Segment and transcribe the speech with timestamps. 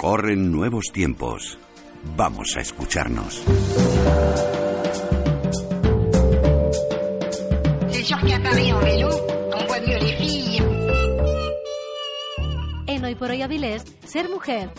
[0.00, 1.58] Corren nuevos tiempos.
[2.16, 3.44] Vamos a escucharnos.
[12.86, 14.70] En Hoy por Hoy Avilés, ser mujer.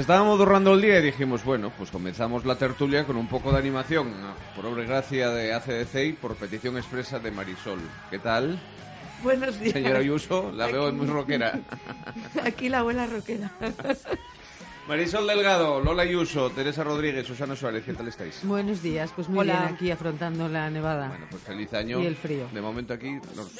[0.00, 3.58] Estaba modorrando el día y dijimos, bueno, pues comenzamos la tertulia con un poco de
[3.58, 4.12] animación,
[4.56, 7.80] por obra y gracia de ACDC y por petición expresa de Marisol.
[8.08, 8.58] ¿Qué tal?
[9.22, 9.74] Buenos días.
[9.74, 11.60] Señora Ayuso, la veo Aquí- muy rockera.
[12.44, 13.50] Aquí la abuela roquera.
[14.90, 18.40] Marisol Delgado, Lola Ayuso, Teresa Rodríguez, Susana Suárez, ¿qué tal estáis?
[18.42, 19.60] Buenos días, pues muy Hola.
[19.60, 21.06] bien aquí afrontando la nevada.
[21.06, 22.00] Bueno, pues feliz año.
[22.02, 22.48] Y el frío.
[22.52, 23.52] De momento aquí nos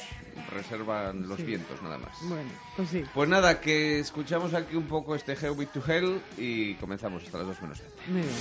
[0.53, 1.43] reservan los Sí.
[1.43, 2.17] vientos nada más.
[2.23, 3.05] Bueno, pues sí.
[3.13, 7.37] Pues nada, que escuchamos aquí un poco este Hell With to Hell y comenzamos hasta
[7.37, 8.07] las 2 menos 10.
[8.09, 8.31] Muy bien.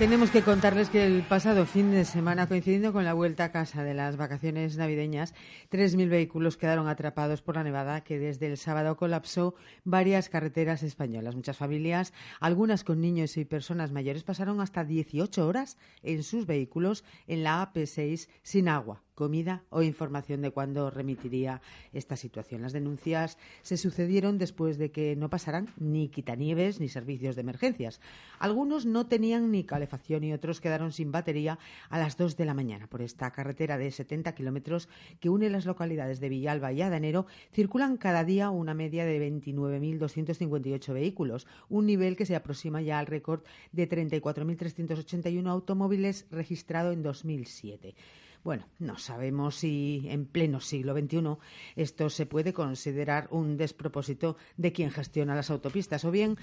[0.00, 3.84] Tenemos que contarles que el pasado fin de semana, coincidiendo con la vuelta a casa
[3.84, 5.34] de las vacaciones navideñas,
[5.70, 11.36] 3.000 vehículos quedaron atrapados por la nevada que desde el sábado colapsó varias carreteras españolas.
[11.36, 17.04] Muchas familias, algunas con niños y personas mayores, pasaron hasta 18 horas en sus vehículos
[17.26, 21.60] en la AP6 sin agua comida o información de cuándo remitiría
[21.92, 22.62] esta situación.
[22.62, 28.00] Las denuncias se sucedieron después de que no pasaran ni quitanieves ni servicios de emergencias.
[28.38, 31.58] Algunos no tenían ni calefacción y otros quedaron sin batería
[31.90, 32.86] a las 2 de la mañana.
[32.86, 34.88] Por esta carretera de 70 kilómetros
[35.20, 40.94] que une las localidades de Villalba y Adanero circulan cada día una media de 29.258
[40.94, 43.42] vehículos, un nivel que se aproxima ya al récord
[43.72, 47.94] de 34.381 automóviles registrado en 2007.
[48.42, 51.36] Bueno, no sabemos si en pleno siglo XXI
[51.76, 56.38] esto se puede considerar un despropósito de quien gestiona las autopistas o bien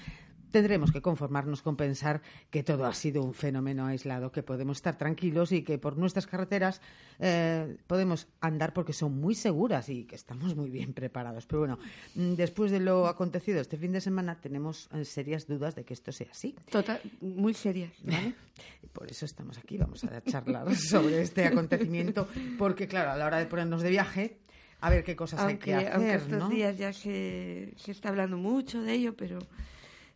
[0.50, 4.96] tendremos que conformarnos con pensar que todo ha sido un fenómeno aislado, que podemos estar
[4.96, 6.80] tranquilos y que por nuestras carreteras
[7.18, 11.46] eh, podemos andar porque son muy seguras y que estamos muy bien preparados.
[11.46, 11.78] Pero bueno,
[12.14, 15.94] mm, después de lo acontecido este fin de semana tenemos eh, serias dudas de que
[15.94, 16.54] esto sea así.
[16.70, 17.92] Total, muy serias.
[18.92, 22.28] Por eso estamos aquí, vamos a charlar sobre este acontecimiento,
[22.58, 24.38] porque claro, a la hora de ponernos de viaje,
[24.80, 26.48] a ver qué cosas hay que Aunque, aunque hacer, estos ¿no?
[26.48, 29.38] días ya se, se está hablando mucho de ello, pero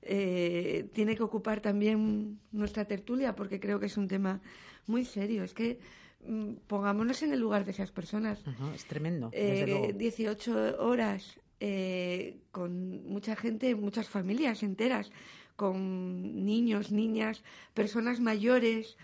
[0.02, 4.40] eh, tiene que ocupar también nuestra tertulia porque creo que es un tema
[4.86, 5.44] muy serio.
[5.44, 5.78] Es que
[6.26, 8.42] mm, pongámonos en el lugar de esas personas.
[8.46, 9.92] Ajá, es tremendo, desde Eh, luego.
[9.98, 15.12] 18 horas eh, con mucha gente, muchas familias enteras,
[15.56, 17.42] con niños, niñas,
[17.74, 18.96] personas mayores.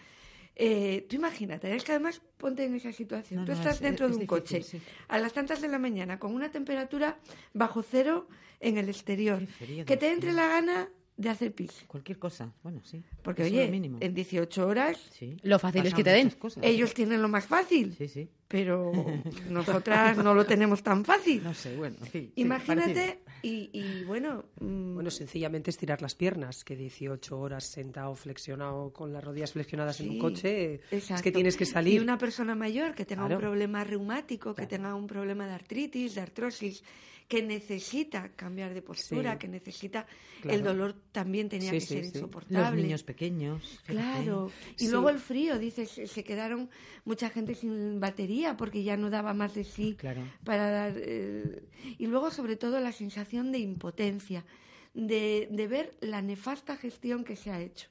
[0.60, 3.40] Eh, tú imagínate, es que además ponte en esa situación.
[3.40, 4.80] No, tú no, estás es- dentro es de un difícil, coche sí.
[5.06, 7.16] a las tantas de la mañana con una temperatura
[7.54, 8.26] bajo cero
[8.58, 9.46] en el exterior.
[9.46, 10.36] Frío, que te entre mío.
[10.42, 11.84] la gana de hacer pis.
[11.88, 13.02] Cualquier cosa, bueno, sí.
[13.22, 13.98] Porque, Eso es oye, lo mínimo.
[14.00, 16.30] en 18 horas Sí, Lo fácil es que te den.
[16.30, 16.62] cosas.
[16.64, 18.28] ellos tienen lo más fácil, Sí, sí.
[18.46, 18.92] pero
[19.50, 21.42] nosotras no lo tenemos tan fácil.
[21.42, 26.76] No sé, bueno, sí, Imagínate, y, y bueno, mm, Bueno, sencillamente estirar las piernas, que
[26.76, 31.64] 18 horas sentado, flexionado, con las rodillas flexionadas en un coche, es que tienes que
[31.64, 32.00] Y salir.
[32.00, 33.34] una persona mayor que tenga Claro.
[33.36, 34.68] un problema reumático, que Claro.
[34.68, 36.82] tenga un problema de artritis, de artrosis,
[37.28, 39.38] que necesita cambiar de postura, Sí.
[39.38, 40.06] que necesita
[40.40, 40.56] Claro.
[40.56, 42.76] el dolor también tenía Sí, que ser insoportable.
[42.76, 43.80] Los niños pequeños.
[43.84, 44.50] Claro.
[44.78, 46.70] Y luego el frío, dices, se quedaron
[47.04, 50.22] mucha gente sin batería porque ya no daba más de sí Claro.
[50.42, 50.94] para dar.
[50.96, 51.62] eh,
[51.98, 54.46] y luego, sobre todo, la sensación de impotencia,
[54.94, 57.88] de, de ver la nefasta gestión que se ha hecho.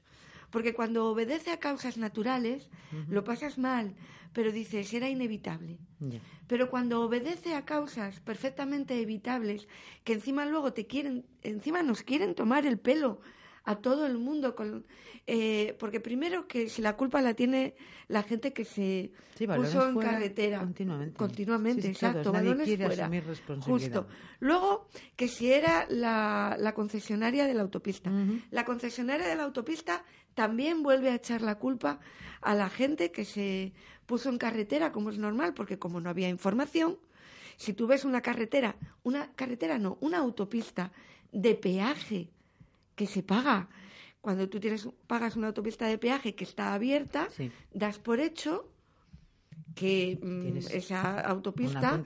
[0.50, 2.68] Porque cuando obedece a causas naturales,
[3.08, 3.94] lo pasas mal,
[4.32, 5.78] pero dices, era inevitable.
[6.46, 9.68] Pero cuando obedece a causas perfectamente evitables,
[10.04, 13.20] que encima luego te quieren, encima nos quieren tomar el pelo
[13.64, 14.86] a todo el mundo, con,
[15.26, 17.74] eh, porque primero que si la culpa la tiene
[18.06, 21.14] la gente que se Sí, puso en carretera continuamente.
[21.18, 22.12] continuamente, Sí, sí, todos.
[22.14, 24.00] exacto, Nadie balones quiere fuera, asumir responsabilidad.
[24.06, 24.14] justo.
[24.40, 28.10] Luego que si era la, la concesionaria de la autopista,
[28.50, 30.02] la concesionaria de la autopista
[30.38, 31.98] también vuelve a echar la culpa
[32.42, 33.72] a la gente que se
[34.06, 36.96] puso en carretera, como es normal, porque como no había información,
[37.56, 40.92] si tú ves una carretera, una carretera no, una autopista
[41.32, 42.30] de peaje
[42.94, 43.68] que se paga,
[44.20, 47.50] cuando tú tienes, pagas una autopista de peaje que está abierta, Sí.
[47.74, 48.70] das por hecho
[49.74, 52.00] que mm, esa autopista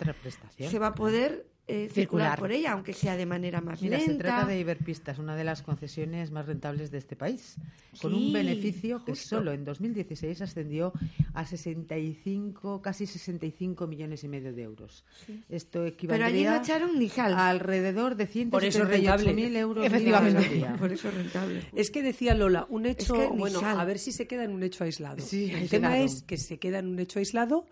[0.59, 2.39] se va a poder eh, circular Circular.
[2.39, 4.13] por ella, aunque sea de manera más Mira, lenta.
[4.13, 7.57] se trata de Iberpistas, una de las concesiones más rentables de este país,
[8.01, 10.93] con un beneficio que solo en 2016 ascendió
[11.35, 15.05] a 65, casi 65 millones y medio de euros.
[15.49, 17.33] Esto Pero allí no echaron ni sal.
[17.35, 19.33] a alrededor de Por eso es rentable.
[19.35, 20.67] 178.000 euros Efectivamente.
[20.79, 21.63] Por eso es rentable.
[21.75, 23.79] Es que decía Lola, un hecho, que bueno, sal.
[23.81, 25.21] a ver si se queda en un hecho aislado.
[25.21, 25.69] Sí, el aislado.
[25.71, 27.67] tema es que se queda en un hecho aislado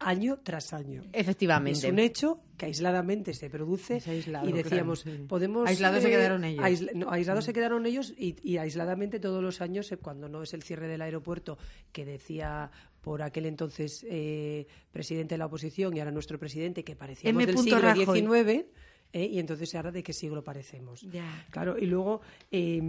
[0.00, 1.02] año tras año.
[1.12, 1.78] Efectivamente.
[1.78, 5.24] Es un hecho que aisladamente se produce aislado, y decíamos, claro, sí.
[5.28, 5.66] podemos...
[5.66, 6.64] eh, Aislados se quedaron ellos.
[6.64, 10.42] aisla- no, aislados se quedaron ellos y, y aisladamente todos los años, eh, cuando no
[10.42, 11.58] es el cierre del aeropuerto,
[11.92, 12.70] que decía
[13.00, 17.46] por aquel entonces eh, presidente de la oposición y ahora nuestro presidente, que parecíamos M.
[17.52, 18.20] del siglo Rajoy.
[18.20, 18.66] XIX,
[19.12, 21.02] eh, y entonces ahora de qué siglo parecemos.
[21.10, 21.46] Ya.
[21.50, 22.20] Claro, y luego
[22.50, 22.80] eh,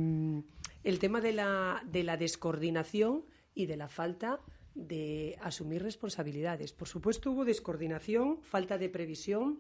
[0.84, 3.24] el tema de la, de la descoordinación
[3.56, 4.40] y de la falta
[4.76, 6.74] de asumir responsabilidades.
[6.74, 9.60] Por supuesto, hubo descoordinación, falta de previsión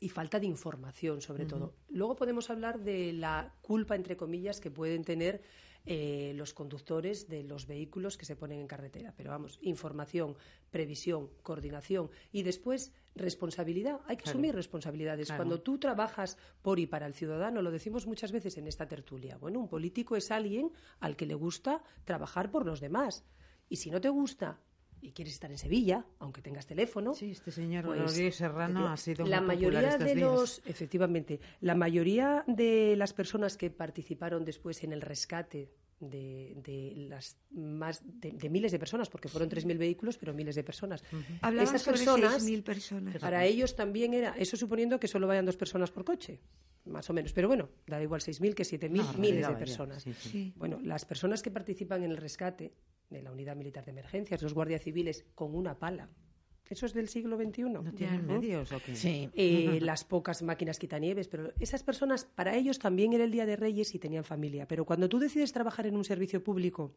[0.00, 1.74] y falta de información, sobre todo.
[1.88, 5.42] Luego podemos hablar de la culpa, entre comillas, que pueden tener
[5.84, 9.14] eh, los conductores de los vehículos que se ponen en carretera.
[9.16, 10.36] Pero vamos, información,
[10.70, 14.00] previsión, coordinación y después responsabilidad.
[14.06, 14.38] Hay que Claro.
[14.38, 15.26] asumir responsabilidades.
[15.28, 15.38] Claro.
[15.40, 19.38] Cuando tú trabajas por y para el ciudadano, lo decimos muchas veces en esta tertulia.
[19.38, 23.24] Bueno, un político es alguien al que le gusta trabajar por los demás.
[23.72, 24.58] Y si no te gusta
[25.00, 28.96] y quieres estar en Sevilla, aunque tengas teléfono, Sí, este señor pues, Rodríguez Serrano ha
[28.98, 30.30] sido la muy mayoría estos de días.
[30.30, 35.70] los efectivamente la mayoría de las personas que participaron después en el rescate
[36.00, 40.54] de, de las más de, de miles de personas porque fueron 3.000 vehículos pero miles
[40.56, 41.02] de personas
[41.40, 43.16] Hablaban esas sobre personas 6.000 personas.
[43.18, 46.40] para ellos también era eso suponiendo que solo vayan dos personas por coche
[46.84, 50.12] más o menos pero bueno da igual 6.000 que 7.000 Una miles de personas sí,
[50.12, 50.28] sí.
[50.28, 50.52] Sí.
[50.56, 52.74] bueno, las personas que participan en el rescate
[53.10, 56.08] de la Unidad Militar de Emergencias, los guardias civiles, con una pala.
[56.68, 57.64] ¿Eso es del siglo XXI?
[57.64, 58.34] ¿No tienen ¿no?
[58.34, 58.96] medios o qué?
[58.96, 59.28] Sí.
[59.34, 63.56] Eh, las pocas máquinas quitanieves, pero esas personas, para ellos también era el Día de
[63.56, 64.66] Reyes y tenían familia.
[64.66, 66.94] Pero cuando tú decides trabajar en un servicio público,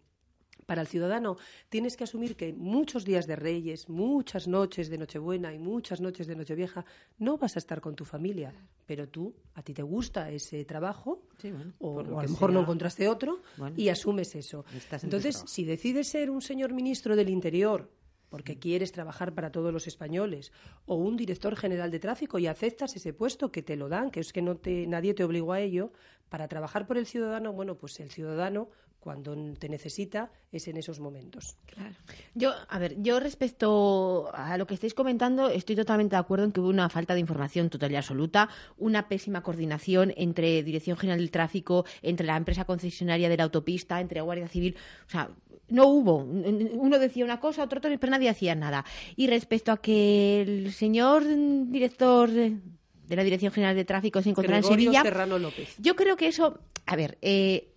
[0.65, 1.37] para el ciudadano
[1.69, 6.27] tienes que asumir que muchos días de Reyes, muchas noches de Nochebuena y muchas noches
[6.27, 6.85] de Nochevieja
[7.19, 8.53] no vas a estar con tu familia,
[8.85, 12.61] pero tú, a ti te gusta ese trabajo Sí, bueno, o, a lo mejor no
[12.61, 13.75] encontraste otro Bueno.
[13.77, 14.65] y asumes eso.
[14.73, 17.91] En Entonces, si decides ser un señor ministro del Interior
[18.29, 20.51] porque quieres trabajar para todos los españoles
[20.85, 24.19] o un director general de tráfico y aceptas ese puesto que te lo dan, que
[24.19, 25.91] es que no te nadie te obligó a ello,
[26.29, 28.69] para trabajar por el ciudadano, bueno, pues el ciudadano
[29.05, 31.57] cuando te necesita es en esos momentos.
[31.67, 31.93] Claro.
[32.33, 36.51] Yo, a ver, yo respecto a lo que estáis comentando, estoy totalmente de acuerdo en
[36.51, 41.19] que hubo una falta de información total y absoluta, una pésima coordinación entre Dirección General
[41.19, 44.75] del Tráfico, entre la empresa concesionaria de la autopista, entre Guardia Civil.
[45.05, 45.29] O sea,
[45.69, 46.15] no hubo.
[46.23, 48.85] Uno decía una cosa, otro otra, pero nadie hacía nada.
[49.15, 51.25] Y respecto a que el señor
[51.67, 55.03] director de la Dirección General de Tráfico se encontrara en Sevilla.
[55.03, 55.75] Serrano López.
[55.77, 57.74] Yo creo que eso, a ver, eh,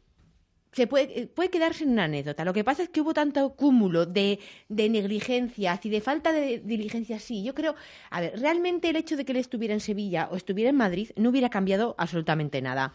[0.73, 2.45] se puede, eh, puede quedarse en una anécdota.
[2.45, 6.59] Lo que pasa es que hubo tanto cúmulo de, de negligencias y de falta de
[6.59, 7.19] diligencia.
[7.19, 7.75] Sí, yo creo,
[8.11, 11.11] a ver, realmente el hecho de que él estuviera en Sevilla o estuviera en Madrid
[11.17, 12.95] no hubiera cambiado absolutamente nada.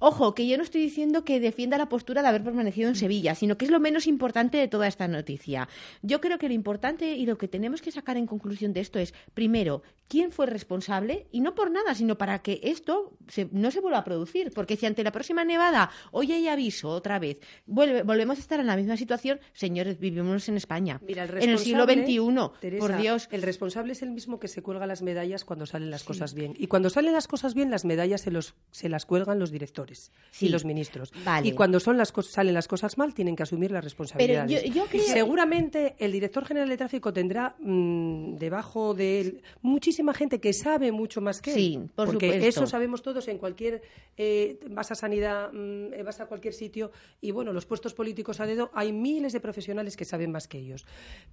[0.00, 3.34] Ojo, que yo no estoy diciendo que defienda la postura de haber permanecido en Sevilla,
[3.34, 5.68] sino que es lo menos importante de toda esta noticia.
[6.02, 9.00] Yo creo que lo importante y lo que tenemos que sacar en conclusión de esto
[9.00, 13.70] es, primero, quién fue responsable y no por nada, sino para que esto se- no
[13.72, 14.52] se vuelva a producir.
[14.54, 18.60] Porque si ante la próxima nevada hoy hay aviso otra vez, vuelve- volvemos a estar
[18.60, 21.00] en la misma situación, señores, vivimos en España.
[21.04, 23.28] Mira, el en el siglo XXI, Teresa, por Dios.
[23.32, 26.54] El responsable es el mismo que se cuelga las medallas cuando salen las cosas bien.
[26.56, 29.87] Y cuando salen las cosas bien, las medallas se, los, se las cuelgan los directores
[30.30, 30.46] Sí.
[30.46, 31.10] y los ministros.
[31.24, 31.48] Vale.
[31.48, 34.62] Y cuando son las cos- salen las cosas mal, tienen que asumir las responsabilidades.
[34.64, 40.12] yo- yo creo- Seguramente el director general de tráfico tendrá mm, debajo de él muchísima
[40.14, 41.56] gente que sabe mucho más que él.
[41.56, 42.48] Sí, por porque supuesto.
[42.60, 43.82] eso sabemos todos en cualquier
[44.16, 46.90] eh, vas a sanidad, mm, eh, vas a cualquier sitio
[47.20, 50.58] y bueno, los puestos políticos a dedo hay miles de profesionales que saben más que
[50.58, 50.84] ellos.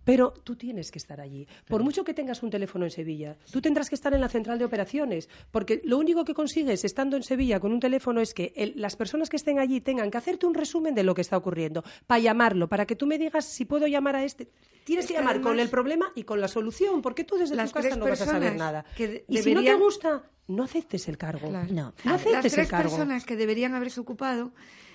[0.03, 1.47] Pero tú tienes que estar allí.
[1.67, 4.59] Por mucho que tengas un teléfono en Sevilla, tú tendrás que estar en la central
[4.59, 8.44] de operaciones, porque lo único que consigues estando en Sevilla con un teléfono es que
[8.55, 11.37] el- las personas que estén allí tengan que hacerte un resumen de lo que está
[11.37, 14.49] ocurriendo, para llamarlo, para que tú me digas si puedo llamar a este.
[14.83, 17.55] Tienes Es que que llamar con el problema y con la solución, porque tú desde
[17.55, 18.85] Las tu casa no vas a saber nada.
[18.95, 21.49] que y si no te gusta, no aceptes el cargo.
[21.49, 21.73] Claro.
[21.73, 21.93] No.
[22.03, 22.89] No Las el tres cargo.
[22.89, 24.51] personas que deberían haberse ocupado,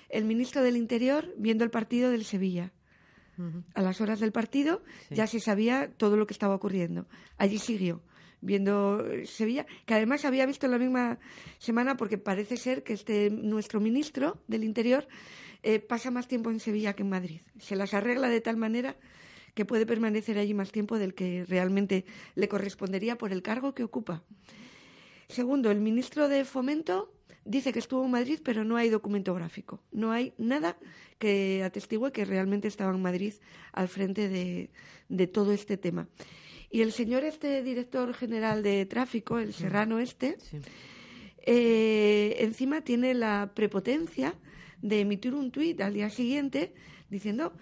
[0.09, 2.71] el ministro del Interior viendo el partido del Sevilla.
[3.73, 7.07] A las horas del partido ya se sabía todo lo que estaba ocurriendo.
[7.37, 8.01] Allí siguió
[8.41, 11.19] viendo eh, Sevilla, que además había visto la misma
[11.59, 15.07] semana porque parece ser que este nuestro ministro del Interior
[15.63, 17.41] eh, pasa más tiempo en Sevilla que en Madrid.
[17.59, 18.97] Se las arregla de tal manera
[19.53, 22.05] que puede permanecer allí más tiempo del que realmente
[22.35, 24.23] le correspondería por el cargo que ocupa.
[25.27, 27.13] Segundo, el ministro de Fomento
[27.45, 29.81] dice que estuvo en Madrid, pero no hay documento gráfico.
[29.91, 30.77] No hay nada
[31.19, 33.33] que atestigue que realmente estaba en Madrid
[33.71, 34.71] al frente de,
[35.09, 36.07] de todo este tema.
[36.71, 40.37] Y el señor este director general de tráfico, el serrano este,
[41.45, 44.33] eh, encima tiene la prepotencia
[44.81, 46.73] de emitir un tuit al día siguiente
[47.09, 47.53] diciendo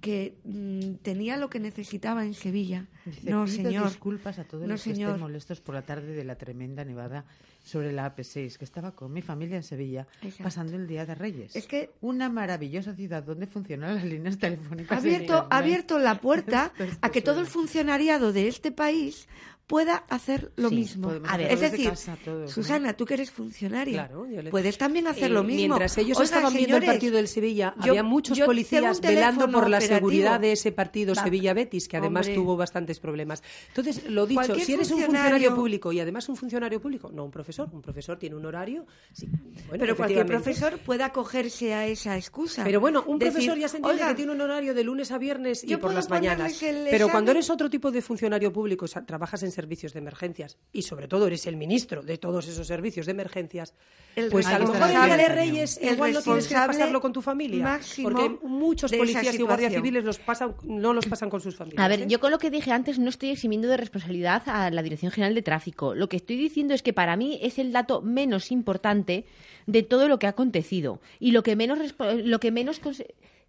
[0.00, 2.86] que mm, tenía lo que necesitaba en Sevilla.
[3.04, 3.88] Dice, no, "Pido señor.
[3.88, 5.10] disculpas a todos no, los que señor.
[5.10, 7.24] estén molestos por la tarde de la tremenda nevada
[7.62, 10.44] sobre la AP6, que estaba con mi familia en Sevilla Exacto.
[10.44, 11.54] pasando el Día de Reyes.
[11.54, 14.96] Es que Una maravillosa ciudad donde funcionan las líneas telefónicas.
[14.96, 19.28] ha abierto, ha abierto la puerta a que todo el funcionariado de este país
[19.70, 21.12] pueda hacer lo Sí, mismo.
[21.28, 22.48] A ver, es decir, casa todos, ¿no?
[22.48, 25.76] Susana, tú que eres funcionaria, Claro, yo le- puedes también hacer Eh, lo mismo.
[25.76, 29.44] Mientras ellos Oiga, estaban viendo el señores, partido del Sevilla, yo- había muchos policías velando
[29.48, 29.96] por la operativo.
[29.98, 31.14] seguridad de ese partido.
[31.14, 32.34] Sevilla-Betis, que además Hombre.
[32.34, 33.44] tuvo bastantes problemas.
[33.68, 37.30] Entonces, lo dicho, si eres un funcionario- público y además un funcionario público, no un
[37.30, 38.86] profesor, un profesor tiene un horario.
[39.12, 39.28] sí,
[39.68, 42.64] bueno, pero cualquier profesor puede acogerse a esa excusa.
[42.64, 45.12] Pero bueno, un Decir, profesor ya se entiende "Oiga, que tiene un horario de lunes
[45.12, 46.58] a viernes y por las mañanas.
[46.90, 50.56] Pero cuando eres otro tipo de funcionario público, o sea, trabajas en servicios de emergencias
[50.72, 53.74] y sobre todo eres el ministro de todos esos servicios de emergencias,
[54.16, 57.00] El pues a lo mejor el día de Reyes el igual no tienes que pasarlo
[57.00, 57.80] con tu familia.
[58.02, 61.84] Porque muchos policías y guardias civiles los pasan, no los pasan con sus familias.
[61.84, 62.06] A ver, ¿eh?
[62.08, 65.34] yo con lo que dije antes no estoy eximiendo de responsabilidad a la Dirección General
[65.34, 65.94] de Tráfico.
[65.94, 69.26] Lo que estoy diciendo es que para mí es el dato menos importante
[69.66, 72.80] de todo lo que ha acontecido y lo que menos lo que menos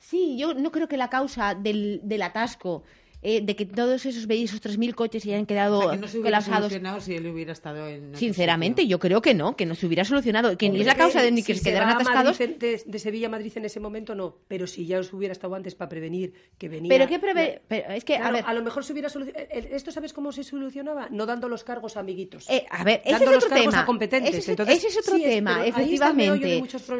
[0.01, 2.83] sí, yo no creo que la causa del, del atasco
[3.23, 6.07] eh, de que todos esos esos 3.000 coches se hayan quedado O sea, que no
[6.07, 8.15] se hubiera solucionado si él hubiera estado en.
[8.15, 11.21] Sinceramente, yo creo que no, que no se hubiera solucionado, que ni es la causa
[11.21, 12.37] de ni si que se se quedaran atascados.
[12.37, 15.55] De, de Sevilla a Madrid en ese momento no, pero si ya os hubiera estado
[15.55, 16.89] antes para prevenir que venía.
[16.89, 19.45] Pero qué preve- pero es que, a lo mejor se hubiera solucionado.
[19.51, 21.07] ¿Esto sabes cómo se solucionaba?
[21.09, 22.49] No dando los cargos a amiguitos.
[22.49, 23.83] Eh, a ver, ese dando es los otro cargos tema.
[23.83, 24.29] a competentes.
[24.31, 26.57] Ese es, Entonces, ese es otro sí, tema, efectivamente.
[26.57, 26.97] Ese es otro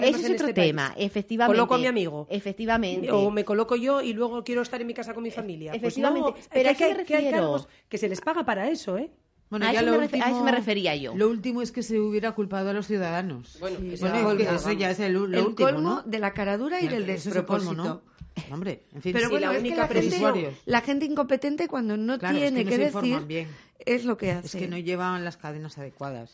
[0.48, 1.06] este tema, país.
[1.08, 1.58] efectivamente.
[1.58, 2.28] Coloco a mi amigo.
[2.30, 3.12] Efectivamente.
[3.12, 5.74] O me coloco yo y luego quiero estar en mi casa con mi familia.
[5.82, 7.32] Pues no, Que pero hay, que, que hay refiero.
[7.38, 9.12] cargos que se les paga para eso, ¿eh?
[9.50, 11.14] Bueno, A ya eso lo me refe- a eso último- me refería yo.
[11.16, 13.58] Lo último es que se hubiera culpado a los ciudadanos.
[13.60, 14.62] Bueno, Bueno, eso es ya, que vamos.
[14.62, 16.04] eso ya es el, lo el último, colmo ¿no?
[16.04, 17.74] de la caradura y del colmo, despropósito.
[17.74, 18.02] ¿no?
[18.50, 21.06] Hombre, en fin, Pero sí, bueno, la es que única la gente, previsión- la gente
[21.06, 22.78] incompetente cuando no Claro, es tiene que no que,
[23.12, 23.48] decir bien.
[23.80, 24.48] es lo que hace.
[24.48, 26.34] Es que no llevan las cadenas adecuadas.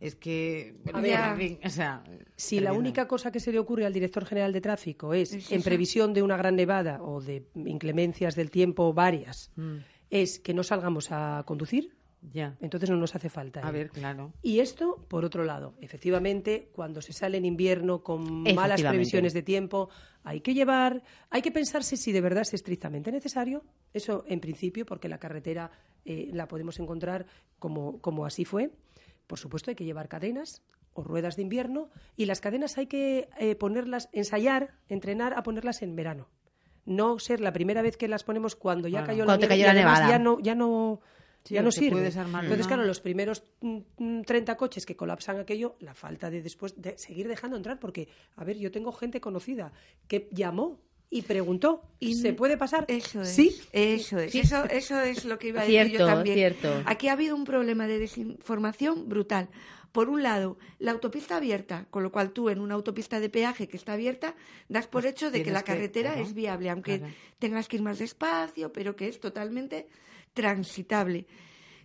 [0.00, 0.76] Es que.
[0.92, 2.04] A ver, en fin, o sea,
[2.36, 5.52] Si la única cosa que se le ocurre al director general de tráfico es, Es
[5.52, 9.76] en previsión de una gran nevada o de inclemencias del tiempo varias, Mm,
[10.10, 11.96] es que no salgamos a conducir,
[12.32, 12.56] ya.
[12.60, 13.66] entonces no nos hace falta.
[13.66, 13.72] A ¿eh?
[13.72, 14.32] ver, claro.
[14.42, 19.42] Y esto, por otro lado, efectivamente, cuando se sale en invierno con malas previsiones de
[19.42, 19.88] tiempo,
[20.24, 23.64] hay que llevar, hay que pensarse si de verdad es estrictamente necesario.
[23.92, 25.70] Eso, en principio, porque la carretera
[26.04, 27.26] eh, la podemos encontrar
[27.58, 28.70] como, como así fue.
[29.26, 33.28] Por supuesto, hay que llevar cadenas o ruedas de invierno y las cadenas hay que
[33.38, 36.28] eh, ponerlas, ensayar, entrenar a ponerlas en verano.
[36.84, 39.64] No ser la primera vez que las ponemos cuando ya cayó Cuando la te nieve
[39.64, 40.08] cayó la nevada.
[40.08, 41.00] ya no, ya no
[41.46, 42.04] Sí, ya no sirve.
[42.04, 46.74] Entonces, claro, los primeros mm, mm, 30 coches que colapsan aquello, la falta de después
[46.82, 49.72] de seguir dejando entrar, porque, a ver, yo tengo gente conocida
[50.08, 50.80] que llamó
[51.10, 52.84] y preguntó, Y ¿se puede pasar?
[52.88, 53.28] Eso es.
[53.28, 53.56] Sí.
[53.72, 54.32] Eso es.
[54.32, 54.40] Sí.
[54.40, 56.36] Eso, eso es lo que iba a decir yo Cierto, también.
[56.36, 56.82] cierto.
[56.84, 59.48] Aquí ha habido un problema de desinformación brutal.
[59.92, 63.66] Por un lado, la autopista abierta, con lo cual tú en una autopista de peaje
[63.66, 64.34] que está abierta,
[64.68, 67.14] das por hecho de que la que- carretera claro, es viable, aunque claro.
[67.38, 69.88] tengas que ir más despacio, pero que es totalmente
[70.34, 71.26] transitable.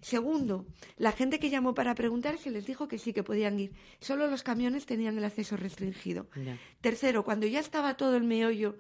[0.02, 0.66] Segundo,
[0.98, 3.72] la gente que llamó para preguntar se les dijo que sí que podían ir.
[4.00, 6.28] Solo los camiones tenían el acceso restringido.
[6.36, 6.58] Ya.
[6.82, 8.76] Tercero, cuando ya estaba todo el meollo,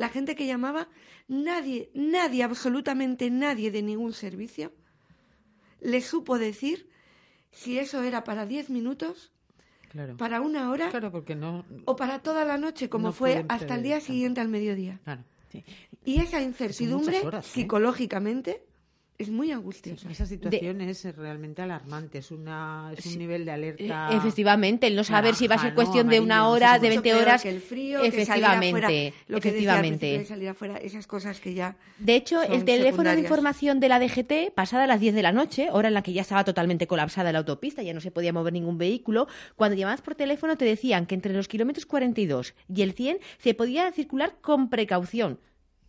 [0.00, 0.88] la gente que llamaba,
[1.28, 4.72] nadie, nadie, absolutamente nadie de ningún servicio,
[5.80, 6.88] le supo decir
[7.50, 9.30] si eso era para 10 minutos,
[9.90, 10.16] Claro.
[10.16, 11.64] para una hora Claro, porque no.
[11.84, 15.00] o para toda la noche, como No fue hasta el día siguiente al mediodía.
[15.04, 15.22] Claro.
[16.04, 17.50] Y esa incertidumbre, horas, ¿eh?
[17.52, 18.62] psicológicamente,
[19.20, 20.10] es muy Sí, angustiosa.
[20.10, 24.08] esa situación es realmente alarmante, es, una, es un nivel de Eh, alerta.
[24.12, 26.12] Efectivamente, el no saber si va a ser cuestión ¿no?
[26.12, 26.88] de una hora, de cómo.
[26.90, 27.42] 20 Mucho peor horas.
[27.42, 30.18] que el frío, que efectivamente, que decía efectivamente.
[30.18, 33.98] de salir afuera, esas cosas que ya De hecho, el teléfono de información de la
[33.98, 37.32] DGT, pasada las 10 de la noche, hora en la que ya estaba totalmente colapsada
[37.32, 41.06] la autopista, ya no se podía mover ningún vehículo, cuando llamabas por teléfono te decían
[41.06, 45.38] que entre los kilómetros 42 y el 100 se podía circular con precaución.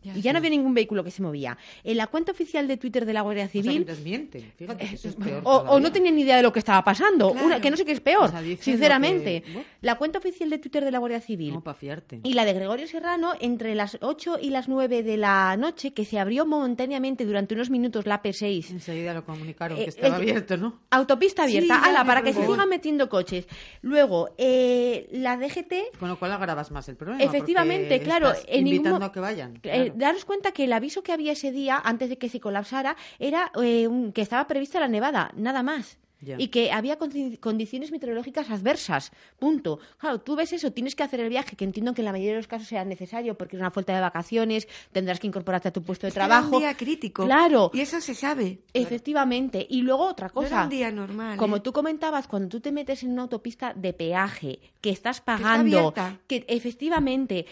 [0.04, 1.58] Ya y ya no había ningún vehículo que se movía.
[1.84, 4.52] En la cuenta oficial de Twitter de la Guardia O sea, que Civil, desmienten.
[4.56, 6.84] Fíjate que eso es peor o, o no tenían ni idea de lo que estaba
[6.84, 7.46] pasando, Claro.
[7.48, 9.42] una, que no sé qué es peor, O sea, dicen sinceramente.
[9.44, 9.64] que-.
[9.82, 12.20] La cuenta oficial de Twitter de la Guardia Civil No, para fiarte.
[12.24, 16.06] y la de Gregorio Serrano entre las 8 y las 9 de la noche, que
[16.06, 18.72] se abrió momentáneamente durante unos minutos la P6.
[18.72, 20.80] Enseguida lo comunicaron Eh, que estaba el- abierto, ¿no?
[20.90, 23.48] Autopista abierta, ala, para que se sigan metiendo coches.
[23.82, 27.22] Luego, eh, la DGT, Con lo cual agravas más el problema.
[27.24, 29.60] Efectivamente, claro, estás en invitando a que vayan.
[29.64, 32.96] eh, daros cuenta que el aviso que había ese día, antes de que se colapsara,
[33.20, 35.98] era eh, un- que estaba prevista la nevada, nada más.
[36.38, 39.12] Y que había condi- condiciones meteorológicas adversas.
[39.40, 39.80] Punto.
[39.98, 42.34] Claro, tú ves eso, tienes que hacer el viaje, que entiendo que en la mayoría
[42.34, 45.74] de los casos sea necesario porque es una falta de vacaciones, tendrás que incorporarte a
[45.74, 46.58] tu puesto de que era trabajo.
[46.58, 47.26] un día crítico.
[47.26, 47.72] Claro.
[47.74, 48.60] Y eso se sabe.
[48.72, 49.66] Efectivamente.
[49.68, 50.48] Y luego otra No cosa.
[50.48, 51.38] era un día normal.
[51.38, 51.60] Como ¿eh?
[51.62, 55.92] tú comentabas, cuando tú te metes en una autopista de peaje, que estás está pagando,
[56.28, 57.48] que efectivamente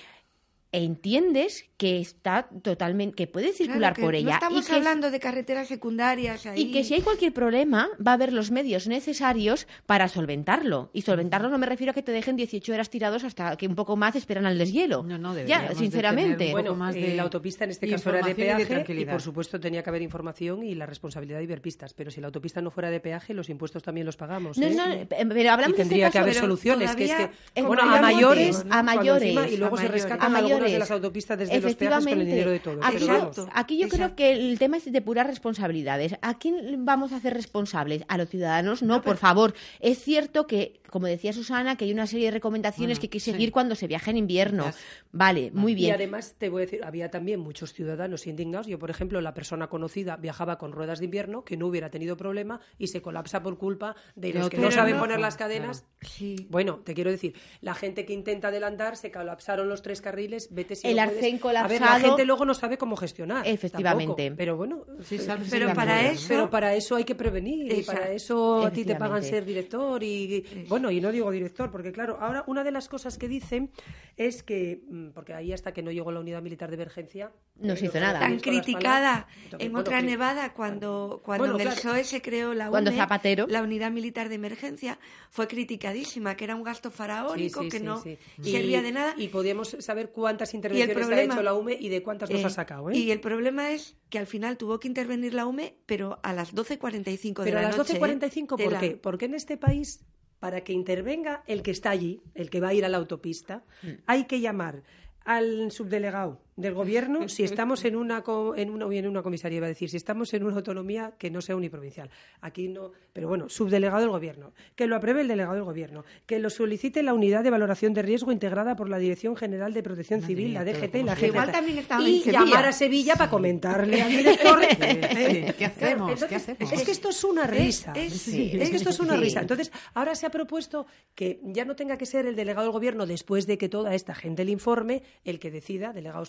[0.71, 4.33] entiendes que está totalmente, que puedes circular Claro que por No ella.
[4.33, 6.61] estamos y que, hablando de carreteras secundarias ahí.
[6.61, 10.89] y que si hay cualquier problema, va a haber los medios necesarios para solventarlo.
[10.93, 13.75] Y solventarlo no me refiero a que te dejen 18 horas tirados hasta que un
[13.75, 15.03] poco más esperan al deshielo.
[15.03, 16.35] No, no, ya, de sinceramente.
[16.38, 18.63] tener un Bueno, más eh, de la autopista en este caso era de información y
[18.63, 21.94] de peaje y, por supuesto tenía que haber información y la responsabilidad de ver pistas.
[21.94, 24.57] Pero si la autopista no fuera de peaje, los impuestos también los pagamos.
[24.57, 24.75] No, ¿eh?
[24.75, 27.11] no, eh, pero hablamos y de este tendría que haber soluciones, que es
[27.55, 30.03] que bueno, a mayores, a mayores, encima- y luego a se mayores.
[30.03, 32.79] rescatan a algunas de las autopistas desde los peajes con el dinero de todos.
[32.83, 33.37] Aquí, yo- vamos.
[33.53, 36.15] aquí yo creo que el tema es de puras responsabilidades.
[36.22, 38.03] ¿A quién vamos a hacer responsables?
[38.07, 38.81] ¿A los ciudadanos?
[38.83, 39.53] No, por favor.
[39.79, 43.09] Es cierto que, como decía Susana, que hay una serie de recomendaciones Bueno, que hay
[43.09, 43.31] que sí.
[43.31, 44.72] seguir cuando se viaja en invierno.
[45.11, 45.95] Vale, muy Y bien.
[45.95, 48.67] además, te voy a decir, había también muchos ciudadanos indignados.
[48.67, 52.17] Yo, por ejemplo, la persona conocida viajaba con ruedas de invierno que no hubiera tenido
[52.17, 55.01] problema y se colapsa por culpa de los que no saben no.
[55.01, 55.85] poner las cadenas.
[56.01, 56.48] Sí.
[56.50, 60.75] Bueno, te quiero decir, la gente que intenta adelantar, se colapsaron los tres carriles, vete
[60.75, 61.57] si El no arcén puedes.
[61.59, 62.07] A ver, la colapsado.
[62.07, 63.48] gente luego no sabe cómo gestionar.
[63.48, 64.05] Efectivamente.
[64.24, 64.38] tampoco.
[64.38, 68.12] Pero bueno, Sí, sabes Pero para eso- pero para eso hay que prevenir y para
[68.12, 72.18] eso a ti te pagan ser director y bueno, y no digo director porque claro,
[72.20, 73.72] ahora una de las cosas que dicen
[74.18, 77.75] es que mm, porque ahí hasta que no llegó la unidad militar de emergencia No
[77.75, 78.20] se eh, hizo nada.
[78.20, 81.81] Tan criticada entonces, en bueno, otra nevada cuando, cuando Bueno, en el claro.
[81.81, 83.48] PSOE se creó la Cuando UME, Zapatero.
[83.48, 87.79] la unidad militar de emergencia, fue criticadísima, que era un gasto Sí, faraónico, sí, que
[87.79, 88.18] sí, no sí.
[88.42, 89.14] servía Y- de nada.
[89.18, 92.45] Y podíamos saber cuántas intervenciones problema- ha hecho la UME y de cuántas nos Eh,
[92.45, 92.89] ha sacado.
[92.89, 92.97] ¿eh?
[92.97, 96.53] Y el problema es que al final tuvo que intervenir la UME, pero a las
[96.55, 97.93] 12.45 de Pero a la las noche.
[97.97, 97.99] ¿eh?
[97.99, 98.91] 12.45, ¿por qué?
[98.97, 100.05] Porque en este país,
[100.39, 103.63] para que intervenga el que está allí, el que va a ir a la autopista,
[103.83, 103.87] Mm.
[104.05, 104.83] hay que llamar
[105.25, 108.24] al subdelegado del gobierno si estamos en una
[108.55, 111.41] en una en una comisaría iba a decir si estamos en una autonomía que no
[111.41, 112.09] sea uniprovincial
[112.41, 116.39] aquí no pero bueno subdelegado del gobierno que lo apruebe el delegado del gobierno que
[116.39, 120.19] lo solicite la unidad de valoración de riesgo integrada por la Dirección General de Protección
[120.19, 122.39] Madre Civil mía, la DGT y la Que igual también estaba y en Sevilla.
[122.39, 125.53] llamar a Sevilla para comentarle al director ¿eh?
[125.57, 126.11] ¿Qué hacemos?
[126.11, 126.72] Entonces, ¿Qué hacemos?
[126.74, 129.22] es que esto es una risa es- Sí, sí, es que esto es una sí.
[129.22, 132.74] risa entonces ahora se ha propuesto que ya no tenga que ser el delegado del
[132.74, 136.25] gobierno después de que toda esta gente le informe el que decida delegado o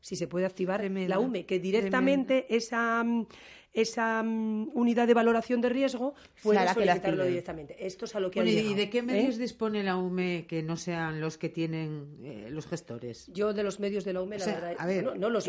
[0.00, 3.26] si se puede activar la UME que directamente esa mm,
[3.72, 7.86] esa mm, unidad de valoración de riesgo, puede Será que la solicitarlo directamente.
[7.86, 9.02] Esto es a lo que Bueno, ¿Y llegado, de qué ¿eh?
[9.02, 13.26] medios dispone la UME que no sean los que tienen eh, los gestores?
[13.32, 15.48] Yo de los medios de la UME, O la verdad, a ver, no, no, los,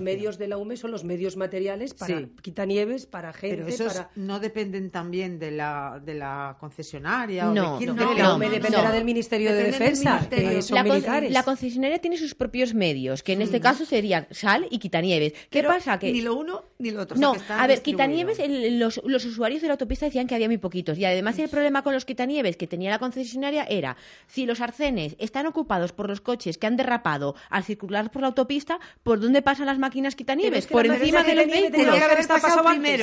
[0.00, 2.32] medios de la UME son los medios materiales para Sí.
[2.42, 4.10] quitanieves, para gente, Pero esos para...
[4.16, 8.22] no dependen también de la, de la concesionaria o No, de quién no, De depende?
[8.22, 8.52] la no, UME no.
[8.52, 10.50] dependerá del Ministerio de Defensa, ministerio.
[10.50, 11.32] que son la, militares.
[11.32, 15.32] la concesionaria tiene sus propios medios, que en este caso serían sal y quitanieves.
[15.32, 15.98] ¿Qué Pero pasa?
[15.98, 17.16] Que Ni lo uno ni lo otro.
[17.16, 20.58] no, a ver, quitanieves, el- los, los usuarios de la autopista decían que había muy
[20.58, 20.98] poquitos.
[20.98, 23.96] Y además el problema con los quitanieves que tenía la concesionaria era,
[24.26, 28.28] si los arcenes están ocupados por los coches que han derrapado al circular por la
[28.28, 30.60] autopista, ¿por dónde pasan las máquinas quitanieves?
[30.60, 31.96] es que por encima de los vehículos.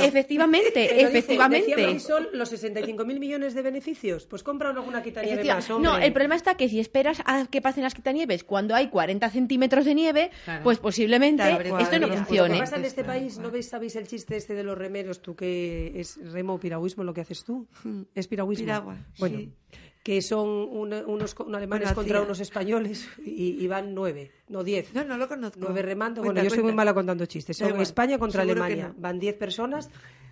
[0.03, 1.75] Efectivamente, efectivamente.
[1.75, 5.89] Marisol, los 65.000 millones de beneficios, pues compra alguna quitanieve Efectiva- más, hombre.
[5.91, 9.29] No, el problema está que si esperas a que pasen las quitanieves cuando hay 40
[9.29, 10.63] centímetros de nieve, Claro.
[10.63, 12.01] pues posiblemente Claro, esto no cuadrillas.
[12.01, 12.53] Lo funcione.
[12.55, 15.21] que pasa en este país, ¿no veis, sabéis el chiste este de los remeros?
[15.21, 17.67] Tú que es remo o piragüismo lo que haces tú.
[18.15, 18.63] Es piragüismo.
[18.65, 19.53] Piragua, Bueno, sí.
[20.03, 24.93] que son una- unos, alemanes Bueno, contra unos españoles y, y van nueve, no diez.
[24.93, 25.59] No, no lo conozco.
[25.61, 26.21] Nueve remando.
[26.21, 27.57] Cuenta, bueno, yo soy muy mala contando chistes.
[27.57, 27.79] Son.
[27.81, 28.93] España contra Seguro Alemania.
[28.95, 29.01] no.
[29.01, 29.89] Van diez personas,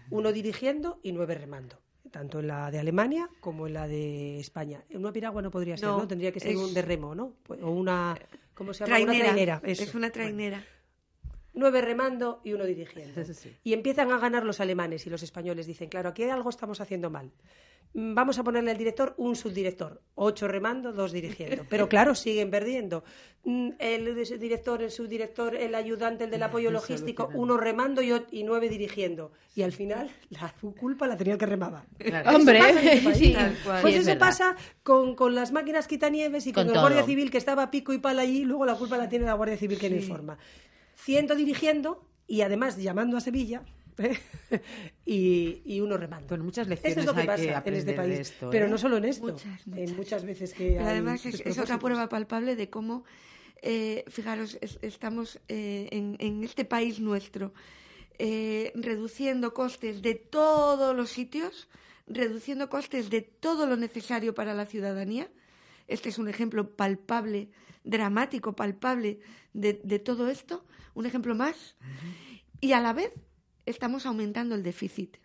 [0.10, 1.77] uno dirigiendo y nueve remando.
[2.12, 4.84] Tanto en la de Alemania como en la de España.
[4.93, 5.99] Una piragua no podría ser, ¿no?
[5.99, 7.36] No, Tendría que ser es- un de remo, ¿no?
[7.43, 8.17] Pues- O una...
[8.54, 8.95] ¿Cómo se llama?
[8.97, 9.13] Trainera.
[9.15, 9.62] Una trainera.
[9.63, 9.84] eso.
[9.84, 10.62] Es una trainera.
[11.54, 13.24] Nueve remando y uno dirigiendo.
[13.34, 13.56] Sí.
[13.64, 15.68] Y empiezan a ganar los alemanes y los españoles.
[15.68, 17.32] Dicen, claro, aquí algo estamos haciendo mal.
[17.94, 20.02] Mm, Vamos a ponerle al director un subdirector.
[20.16, 21.66] Ocho remando, dos dirigiendo.
[21.70, 23.04] Pero claro, siguen perdiendo.
[23.44, 28.70] Mm, El director, el subdirector, el ayudante, el del apoyo logístico, uno remando y, nueve
[28.70, 29.32] dirigiendo.
[29.56, 31.86] Y al final, la culpa la tenía el que remaba.
[31.98, 32.38] Claro.
[32.38, 33.36] Hombre, Eso este sí.
[33.82, 36.84] Pues es eso pasa con, con las máquinas quitanieves y con, Con el todo.
[36.84, 39.34] Guardia Civil que estaba pico y pala allí, y luego la culpa la tiene la
[39.34, 40.38] Guardia Civil que no informa.
[41.04, 43.64] Ciento dirigiendo y además llamando a Sevilla
[43.98, 44.18] ¿eh?
[45.06, 46.28] y, y uno remando.
[46.30, 48.20] Bueno, muchas Eso lecciones es lo que hay pasa que en aprender este país.
[48.20, 48.70] esto, Pero ¿eh?
[48.70, 49.98] no solo en esto, Muchas, en muchas.
[49.98, 53.04] muchas veces que Pero hay además es, es otra prueba palpable de cómo,
[53.62, 57.54] eh, fijaros, es- estamos eh, en, en este país nuestro
[58.20, 61.68] eh, reduciendo costes de todos los sitios,
[62.08, 65.28] reduciendo costes de todo lo necesario para la ciudadanía.
[65.88, 67.50] Este es un ejemplo palpable,
[67.84, 69.20] dramático, palpable
[69.54, 71.75] de, de todo esto, un ejemplo más.
[72.60, 73.12] Y a la vez
[73.65, 75.17] estamos aumentando el déficit.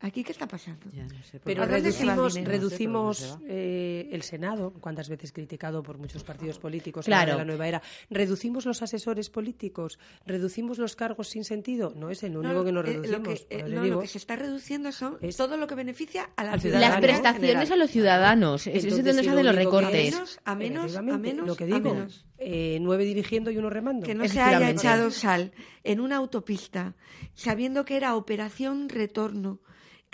[0.00, 0.86] ¿Aquí qué está pasando?
[0.92, 2.52] Ya no sé Pero ¿A reducimos, dinero?
[2.52, 7.32] reducimos No sé eh, el Senado, cuántas veces criticado por muchos partidos políticos Claro.
[7.32, 7.82] de la nueva era.
[8.10, 11.94] Reducimos los asesores políticos, reducimos los cargos sin sentido.
[11.96, 13.40] No es el único que nos eh, lo reducimos.
[13.48, 13.94] que, eh, no, digo.
[13.96, 16.90] lo que se está reduciendo son Es- todo lo que beneficia a la ciudadanía.
[16.90, 18.66] Las prestaciones a los ciudadanos.
[18.66, 20.12] Es, es Entonces, donde si se lo hacen los recortes.
[20.12, 22.26] menos, a menos, a menos, lo que a digo, menos.
[22.36, 24.04] eh, nueve dirigiendo y uno remando.
[24.06, 25.52] Que no se haya echado sal
[25.84, 26.94] en una autopista,
[27.34, 29.60] sabiendo que era operación retorno,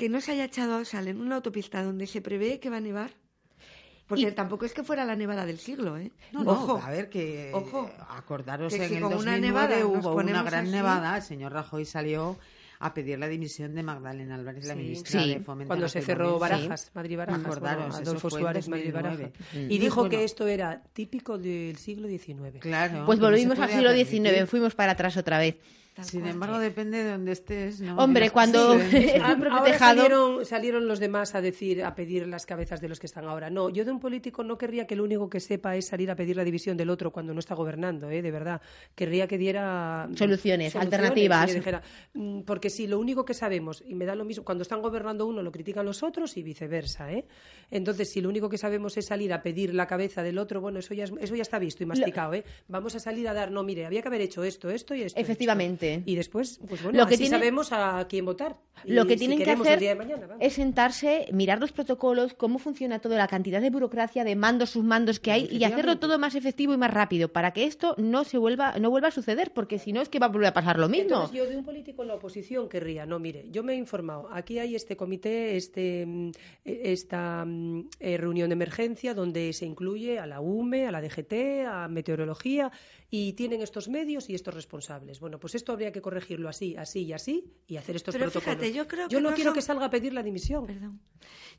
[0.02, 2.80] que no se haya echado sal en una autopista donde se prevé que va a
[2.80, 3.12] nevar.
[4.08, 6.10] Porque Y- tampoco es que fuera la nevada del siglo, ¿eh?
[6.32, 6.82] No, no, Ojo.
[6.84, 7.88] a ver que Ojo.
[8.10, 11.22] acordaros Que en si el con una 2009 nevada hubo una gran así- nevada, el
[11.22, 12.36] señor Rajoy salió
[12.80, 14.80] a pedir la dimisión de Magdalena Álvarez, la Sí.
[14.80, 15.34] ministra Sí.
[15.34, 15.68] de Fomento.
[15.68, 16.36] Cuando se cerró.
[16.40, 19.32] Barajas, Madrid Barajas, Acordaros, bueno, eso Adolfo Suárez, Madrid 2009.
[19.38, 19.54] Barajas.
[19.54, 19.70] Mm.
[19.70, 22.58] Y dijo que bueno, esto era típico del siglo XIX.
[22.58, 23.06] Claro.
[23.06, 23.92] Pues que volvimos al siglo.
[23.92, 25.58] XIX, fuimos para atrás otra vez.
[25.94, 26.33] Tal Sin cual.
[26.33, 27.81] embargo, depende de donde estés.
[27.83, 27.98] ¿no?
[27.98, 32.88] Hombre, cuando- propio ahora salieron, salieron los demás a decir, a pedir las cabezas de
[32.88, 33.50] los que están ahora.
[33.50, 36.16] No, yo de un político no querría que lo único que sepa es salir a
[36.16, 38.22] pedir la división del otro cuando no está gobernando, ¿eh?
[38.22, 38.62] de verdad.
[38.94, 41.55] Querría que diera Soluciones, alternativas.
[41.55, 41.83] dijera,
[42.14, 45.26] mm, porque si lo único que sabemos, y me da lo mismo, cuando están gobernando
[45.26, 47.26] uno lo critican los otros y viceversa, ¿eh?
[47.70, 50.78] Entonces, si lo único que sabemos es salir a pedir la cabeza del otro, bueno,
[50.78, 52.44] eso ya, es- eso ya está visto y masticado, ¿eh?
[52.68, 55.20] Vamos a salir a dar, no, mire, había que haber hecho esto, esto y esto.
[55.20, 55.33] y esto".
[56.07, 58.57] Y después, pues bueno, Lo que así tiene- sabemos a quién votar.
[58.85, 61.71] Lo que si tienen que queremos el hacer día de mañana, es sentarse, mirar los
[61.71, 65.99] protocolos, cómo funciona todo, la cantidad de burocracia, de mandos, submandos que hay y hacerlo
[65.99, 69.11] todo más efectivo y más rápido para que esto no se vuelva, no vuelva a
[69.12, 71.03] suceder, porque si no es que va a volver a pasar lo mismo.
[71.14, 74.29] Entonces, yo de un político en la oposición querría, no, mire, yo me he informado,
[74.33, 76.33] aquí hay este comité, este, eh,
[76.64, 81.66] esta mm, eh, reunión de emergencia donde se incluye a la UME, a la DGT,
[81.68, 82.73] a Meteorología
[83.14, 85.20] y tienen estos medios y estos responsables.
[85.20, 88.59] Bueno, pues esto habría que corregirlo así, así y así y hacer estos Pero protocolos.
[88.59, 90.64] fíjate, yo creo Yo que no no quiero son- que salga a pedir la dimisión.
[90.66, 90.98] Perdón.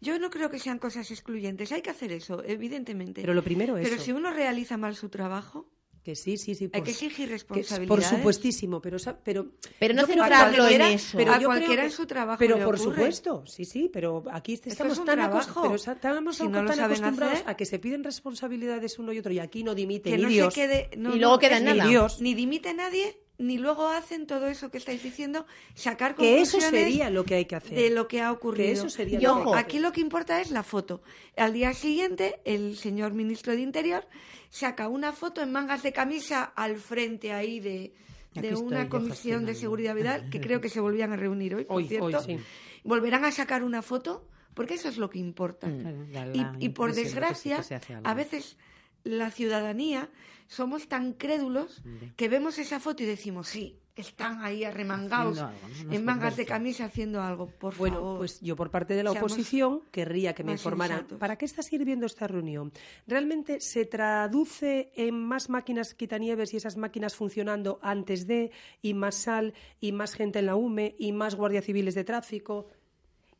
[0.02, 1.72] Yo no creo que sean cosas excluyentes.
[1.72, 3.22] Hay que hacer eso, evidentemente.
[3.22, 4.06] Pero lo primero es Pero eso.
[4.06, 5.70] si uno realiza mal su trabajo,
[6.04, 6.66] Que sí, sí, sí.
[6.66, 7.88] Hay por que exigir que- responsabilidades.
[7.88, 9.48] Por supuestísimo, pero, pero,
[9.80, 11.18] Pero no yo creo que centrarlo en eso.
[11.18, 12.92] Pero A yo creo cualquiera que- en su trabajo Pero le por ocurre.
[12.92, 15.62] supuesto, sí, sí, pero aquí Esto estamos es tan, acos- trabajo.
[15.62, 19.20] pero sa- estamos Si no tan acostumbrados hacer- a que se piden responsabilidades uno y
[19.20, 20.54] otro y aquí no dimite que ni no Dios.
[20.54, 20.89] se quede.
[20.98, 21.89] no, Y luego no, queda es en ni nada.
[21.89, 22.20] Dios.
[22.22, 26.82] Ni dimite nadie, ni luego hacen todo eso que estáis diciendo, sacar Que eso conclusiones
[26.86, 27.78] sería lo que hay que hacer.
[27.78, 28.65] de lo que ha ocurrido.
[28.67, 31.02] Que eso sería No, lo que hay que aquí lo que importa es la foto.
[31.36, 34.06] Al día siguiente, el señor ministro de Interior
[34.50, 37.93] saca una foto en mangas de camisa al frente ahí de,
[38.36, 41.78] de una comisión de seguridad vial, que creo que se volvían a reunir hoy, por
[41.78, 42.06] Hoy, cierto.
[42.06, 42.38] hoy, sí.
[42.84, 45.67] Volverán a sacar una foto, porque eso es lo que importa.
[45.67, 47.63] Da Y, la y por desgracia,
[48.04, 48.58] a veces
[49.04, 50.10] la ciudadanía
[50.48, 51.82] somos tan crédulos
[52.16, 55.44] que vemos esa foto y decimos, sí, están ahí arremangados
[55.92, 58.18] en mangas de camisa haciendo algo, por Bueno, favor.
[58.18, 61.20] pues yo por parte de la Seamos oposición querría que me informaran sensatos.
[61.20, 62.72] para qué está sirviendo esta reunión.
[63.06, 69.16] ¿Realmente se traduce en más máquinas quitanieves y esas máquinas funcionando antes de, y más
[69.16, 72.68] sal, y más gente en la UME, y más guardias civiles de tráfico?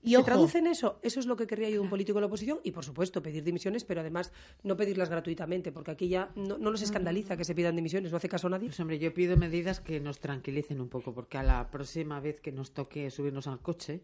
[0.04, 0.26] Y ¿Se ojo.
[0.26, 1.00] traduce en eso?
[1.02, 3.24] Eso es lo que querría yo de un político de la oposición y, por supuesto,
[3.24, 7.46] pedir dimisiones, pero además no pedirlas gratuitamente, porque aquí ya no, no nos escandaliza que
[7.46, 8.68] se pidan dimisiones, no hace caso a nadie.
[8.68, 12.42] Pues hombre, yo pido medidas que nos tranquilicen un poco, porque a la próxima vez
[12.42, 14.02] que nos toque subirnos al coche,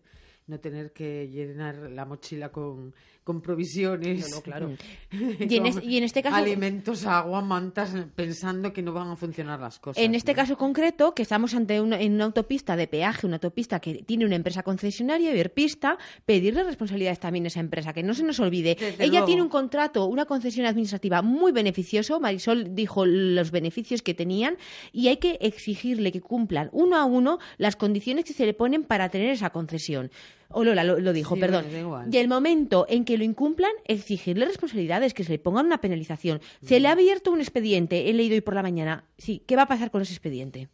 [0.50, 4.30] no tener que llenar la mochila con, con provisiones.
[4.30, 4.72] No, no, claro.
[5.12, 9.10] Y en con es- y en este caso- Alimentos, agua, mantas, pensando que no van
[9.12, 10.04] a funcionar las cosas.
[10.04, 10.36] En este ¿no?
[10.38, 14.26] caso concreto, que estamos ante una, en una autopista de peaje, una autopista que tiene
[14.26, 18.76] una empresa concesionaria, Iberpista, pedirle responsabilidades también a esa empresa, que no se nos olvide.
[18.80, 19.26] Desde Ella luego.
[19.28, 24.58] tiene un contrato, una concesión administrativa muy beneficioso, Marisol dijo los beneficios que tenían,
[24.92, 28.84] y hay que exigirle que cumplan uno a uno las condiciones que se le ponen
[28.84, 30.10] para tener esa concesión.
[30.52, 31.66] O Lola lo, lo dijo, Sí, perdón.
[31.86, 32.10] bueno.
[32.12, 36.42] Y el momento en que lo incumplan, exigirle responsabilidades, que se le pongan una penalización.
[36.64, 39.06] Se le ha abierto un expediente, he leído hoy por la mañana.
[39.18, 40.70] Sí, ¿qué va a pasar con ese expediente?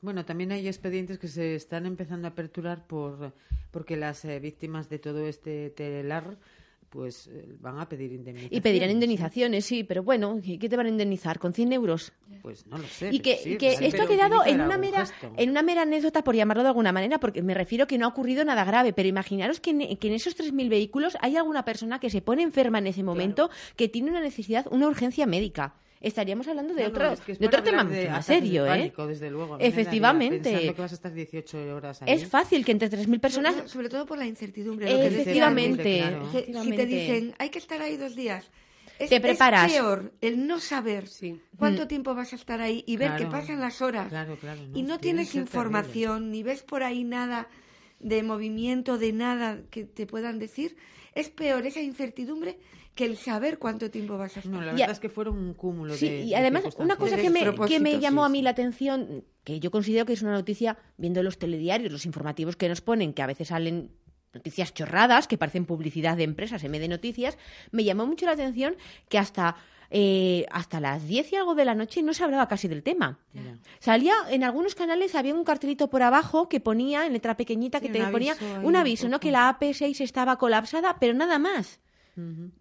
[0.00, 3.34] Bueno, también hay expedientes que se están empezando a aperturar por
[3.72, 6.38] porque las eh, víctimas de todo este telar
[6.88, 8.56] pues eh, van a pedir indemnización.
[8.56, 11.38] Y pedirán indemnizaciones, sí, pero bueno, ¿qué te van a indemnizar?
[11.38, 12.12] ¿Con 100 euros?
[12.42, 13.10] Pues no lo sé.
[13.12, 15.32] Y que, sí, que vale, esto ha quedado en una, mera, gesto.
[15.36, 18.08] en una mera anécdota, por llamarlo de alguna manera, porque me refiero que no ha
[18.08, 21.98] ocurrido nada grave, pero imaginaros que en, que en esos 3.000 vehículos hay alguna persona
[21.98, 25.74] que se pone enferma en ese momento, que tiene una necesidad, una urgencia médica.
[26.00, 28.12] Estaríamos hablando de No, no, otro, es que es de otro tema hablar de mucho
[28.12, 28.68] más serio, ¿eh?
[28.68, 29.52] pánico, desde luego.
[29.54, 30.50] Daría, Efectivamente.
[30.50, 32.12] pensando que vas a estar 18 horas ahí.
[32.12, 33.54] Es fácil que entre 3.000 personas...
[33.54, 34.90] Sobre, sobre todo por la incertidumbre.
[34.90, 36.62] lo Efectivamente, claro.
[36.62, 38.50] Si te dicen, hay que estar ahí dos días.
[38.98, 39.70] Es, Te preparas.
[39.70, 41.40] es peor el no saber Sí.
[41.56, 41.88] cuánto Mm.
[41.88, 43.24] tiempo vas a estar ahí y ver Claro.
[43.26, 46.82] que pasan las horas Claro, claro, no, y no tiene tienes información ni ves por
[46.82, 47.46] ahí nada
[48.00, 50.76] de movimiento, de nada que te puedan decir.
[51.14, 52.58] Es peor esa incertidumbre
[52.98, 54.52] que el saber cuánto tiempo vas a estar.
[54.52, 56.64] No, la Y verdad a- es que fueron un cúmulo Sí, de y de además
[56.78, 58.42] una cosa que me, que me llamó sí, a mí sí.
[58.42, 62.68] la atención, que yo considero que es una noticia, viendo los telediarios, los informativos que
[62.68, 63.90] nos ponen, que a veces salen
[64.34, 67.38] noticias chorradas, que parecen publicidad de empresas en vez de noticias,
[67.70, 68.76] me llamó mucho la atención
[69.08, 69.56] que hasta...
[69.90, 73.18] eh, hasta las 10 y algo de la noche no se hablaba casi del tema.
[73.78, 77.86] Salía en algunos canales había un cartelito por abajo que ponía en letra pequeñita que
[77.86, 79.18] Sí, te un ponía aviso un aviso, ¿no?
[79.18, 81.80] Que la AP6 estaba colapsada, pero nada más.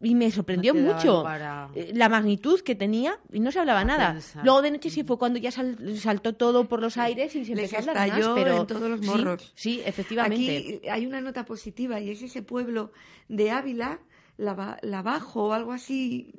[0.01, 3.85] Y me sorprendió mucho para- eh, la magnitud que tenía y no se hablaba A
[3.85, 4.11] nada.
[4.13, 4.43] pensar.
[4.43, 7.55] Luego de noche sí fue cuando ya sal- saltó todo por los aires y se
[7.55, 9.51] Les empezó a hablar más, pero en todos los morros.
[9.55, 10.57] Sí, efectivamente.
[10.79, 12.91] Aquí hay una nota positiva y es ese pueblo
[13.29, 13.99] de Ávila,
[14.37, 16.31] Lava- Lavajo o algo así,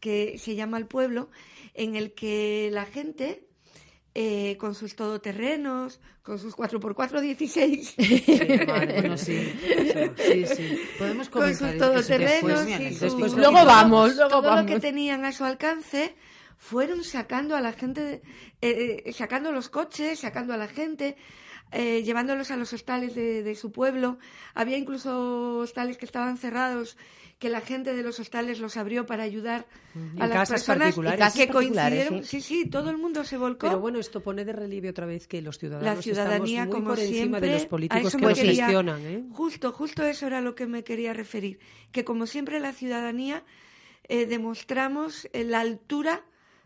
[0.00, 1.30] que se llama el pueblo,
[1.74, 3.46] en el que la gente,
[4.14, 7.94] eh, con sus todoterrenos, con sus 4x4 16,
[8.66, 9.52] Bueno, sí.
[10.16, 10.80] Sí, sí.
[10.98, 14.70] Podemos con sus todoterrenos después, y sus- después Luego lo- vamos, luego todo lo vamos.
[14.70, 16.14] que tenían a su alcance
[16.56, 18.22] fueron sacando a la gente,
[18.62, 21.16] eh, eh, sacando los coches, sacando a la gente,
[21.72, 24.18] eh, llevándolos a los hostales de, de su pueblo.
[24.54, 26.96] Había incluso hostales que estaban cerrados,
[27.40, 29.66] que la gente de los hostales los abrió para ayudar
[30.18, 31.18] a En las personas particulares.
[31.18, 32.24] Y casas que coincidieron.
[32.24, 32.40] Sí.
[32.40, 33.66] sí, todo el mundo se volcó.
[33.66, 36.82] Pero bueno, esto pone de relieve otra vez que los ciudadanos la ciudadanía, estamos muy
[36.82, 39.00] como por encima de los políticos que quería- gestionan.
[39.02, 39.24] ¿eh?
[39.32, 41.58] Justo, justo eso era lo que me quería referir.
[41.90, 43.42] Que como siempre la ciudadanía
[44.08, 46.22] eh, demostramos eh, la altura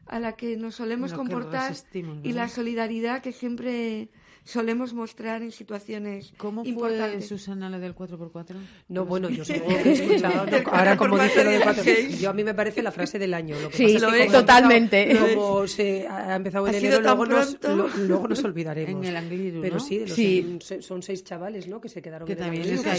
[0.06, 1.74] a la que nos solemos Lo comportar
[2.22, 4.08] y la solidaridad que siempre
[4.44, 7.28] solemos mostrar en situaciones ¿Cómo fue, importantes.
[7.28, 8.54] Susana, la del 4x4?
[8.88, 10.46] No, bueno, yo supongo que he escuchado.
[10.50, 11.84] no, ahora, como dice lo de cuatro,
[12.18, 13.56] yo a mí me parece la frase del año.
[13.60, 15.10] Lo que Sí, pasa es lo que es, como ha totalmente.
[15.10, 19.02] empezado- Como se ha empezado en Ha enero, luego nos, lo- luego nos olvidaremos.
[19.02, 19.80] En el Angliru, Pero ¿no?
[19.80, 20.58] sí, los Sí.
[20.60, 21.80] son, son seis chavales, ¿no?
[21.80, 22.78] Que se quedaron Que en el también Angliru.
[22.80, 22.98] es que hay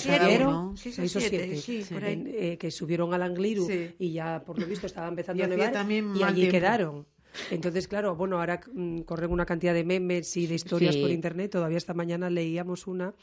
[0.76, 2.34] Seis o siete, sí, por En- ahí.
[2.38, 3.92] eh, que subieron al Angliru Sí.
[4.00, 6.52] y ya, por lo visto, estaba empezando Y a nevar y allí tiempo.
[6.52, 7.06] quedaron.
[7.52, 11.02] Entonces, claro, bueno, ahora mm, corren una cantidad de memes y de historias sí.
[11.02, 11.52] por internet.
[11.52, 13.14] Todavía esta mañana leíamos una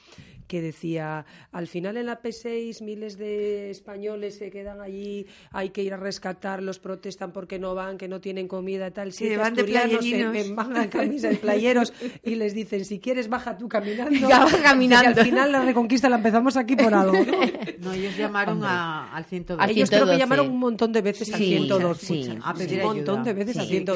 [0.47, 5.83] que decía, al final en la P6 miles de españoles se quedan allí, hay que
[5.83, 9.12] ir a rescatarlos, protestan porque no van, que no tienen comida, tal.
[9.12, 10.37] Sí, van de playerinos.
[10.37, 11.92] En, en camisas, en playeros
[12.23, 14.29] y les dicen, si quieres baja tú caminando.
[14.29, 15.21] Ya caminando.
[15.21, 17.16] Al final la reconquista la empezamos aquí por algo.
[17.16, 17.25] No,
[17.81, 19.62] no ellos llamaron a, al 112.
[19.62, 22.07] A ellos creo que llamaron un montón de veces sí, al 112.
[22.07, 23.95] Sí, a pedir un montón de veces al 112.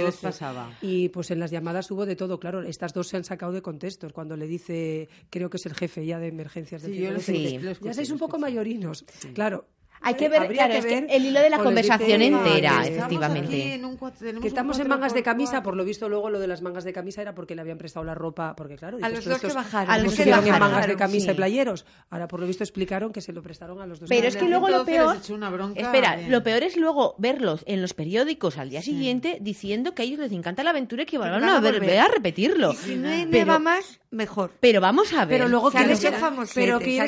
[0.82, 3.62] Y pues en las llamadas hubo de todo, claro, estas dos se han sacado de
[3.62, 4.12] contextos.
[4.12, 6.82] Cuando le dice, creo que es el jefe ya de emergencias.
[6.82, 9.04] Sí, de yo lo ya sois un poco mayorinos.
[9.34, 9.66] Claro,
[10.02, 12.88] hay que ver, claro, es que ver el hilo de la conversación entera, "Ah, que-
[12.96, 13.74] efectivamente.
[13.74, 13.96] En un
[14.40, 16.92] Que estamos en mangas de camisa, por lo visto luego lo de las mangas de
[16.92, 19.90] camisa era porque le habían prestado la ropa, porque claro, A los dos que bajaron.
[19.92, 21.32] a los que estuvieron en bajaron, mangas de camisa sí.
[21.32, 21.84] y playeros.
[22.08, 24.08] Ahora por lo visto explicaron que se lo prestaron a los dos.
[24.08, 25.16] Pero es que luego lo 112 les peor.
[25.22, 29.38] echó una bronca Espera, lo peor es luego verlos en los periódicos al día siguiente
[29.40, 31.98] diciendo que a ellos les encanta la aventura y que van a a ver- volver.
[31.98, 32.72] a repetirlo.
[32.72, 34.52] Y si no neva más, mejor.
[34.60, 35.38] Pero vamos a ver.
[35.40, 36.00] Pero luego quieres,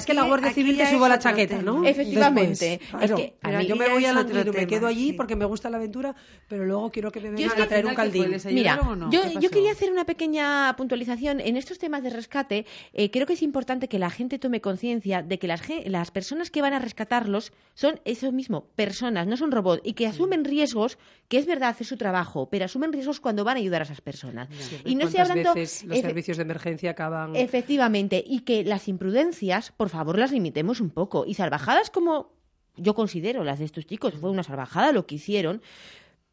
[0.05, 1.63] que la Guardia Civil te suba la chaqueta.
[1.63, 1.85] ¿no?
[1.87, 2.81] Efectivamente.
[3.01, 5.13] Es que a Mira, yo me voy al otro Angliru, me quedo allí sí.
[5.13, 6.15] porque me gusta la aventura,
[6.49, 8.31] pero luego quiero que me vengan a traer un caldín.
[8.31, 9.11] ¿Les Mira, no?
[9.11, 11.41] yo, ¿Qué yo quería hacer una pequeña puntualización.
[11.41, 15.23] En estos temas de rescate, eh, creo que es importante que la gente tome conciencia
[15.23, 19.51] de que las, las personas que van a rescatarlos son eso mismo, personas, no son
[19.51, 23.45] robots, y que asumen riesgos, que es verdad, hacer su trabajo, pero asumen riesgos cuando
[23.45, 24.49] van a ayudar a esas personas.
[24.85, 25.55] Y no estoy ¿Cuántas hablando...
[25.55, 27.37] veces los servicios de emergencia acaban...
[27.37, 31.25] Efectivamente, y que las imprudencias, por favor, las limitemos un poco.
[31.27, 32.42] Y salvajadas como
[32.77, 35.61] yo considero las de estos chicos, fue una salvajada lo que hicieron,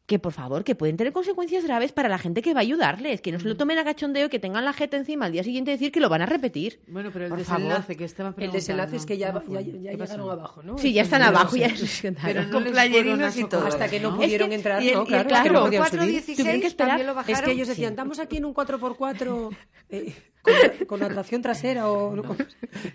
[0.06, 3.20] que por favor, que pueden tener consecuencias graves para la gente que va a ayudarles,
[3.20, 5.44] que no se lo tomen a cachondeo y que tengan la jeta encima al día
[5.44, 6.80] siguiente y decir que lo van a repetir.
[6.88, 7.96] Bueno, pero el Por desenlace favor.
[7.96, 10.78] que estaba El desenlace es que ya, ya, ya ¿Qué llegaron abajo, ¿no?
[10.78, 11.68] Sí, ya están abajo, ya
[12.24, 13.64] Pero no Con playerinos y todo.
[13.68, 14.16] Hasta que no ¿no?
[14.16, 15.00] pudieron Es que- entrar, y el, ¿no?
[15.02, 15.90] y el Claro, claro, que no podían subir.
[16.00, 16.88] 416 Tuvieron que esperar.
[16.90, 17.38] también lo bajaron.
[17.38, 19.56] Es que ellos decían, estamos aquí en un 4x4
[19.90, 22.36] eh, con, con atracción trasera o no,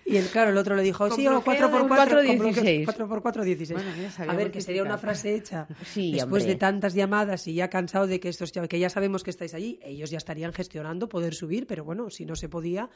[0.06, 1.86] y el claro el otro le dijo sí o bloqueo de 4x4
[2.40, 2.86] 4x16.
[2.86, 3.84] 4x4 16
[4.18, 6.54] Bueno, a ver que sería una frase hecha Sí, después hombre.
[6.54, 9.54] de tantas llamadas y ya cansado de que estos ya- que ya sabemos que estáis
[9.54, 12.90] allí ellos ya estarían gestionando poder subir pero bueno si no se podía